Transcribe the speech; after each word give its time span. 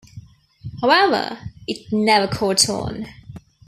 However, 0.81 1.37
it 1.67 1.93
never 1.93 2.27
caught 2.27 2.67
on. 2.67 3.05